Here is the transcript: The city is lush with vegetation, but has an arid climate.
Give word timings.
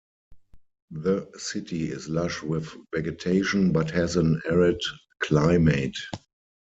The 0.89 1.29
city 1.37 1.91
is 1.91 2.09
lush 2.09 2.41
with 2.41 2.73
vegetation, 2.91 3.71
but 3.71 3.91
has 3.91 4.15
an 4.15 4.41
arid 4.49 4.81
climate. 5.19 5.95